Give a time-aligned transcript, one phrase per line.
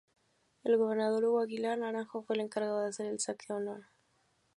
[0.63, 3.81] El gobernador Hugo Aguilar Naranjo fue el encargado de hacer el saque de honor.